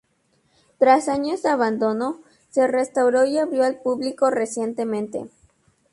Tras 0.79 1.07
años 1.07 1.43
de 1.43 1.49
abandono, 1.49 2.21
se 2.49 2.65
restauró 2.65 3.23
y 3.25 3.37
abrió 3.37 3.63
al 3.65 3.81
público 3.83 4.31
recientemente. 4.31 5.29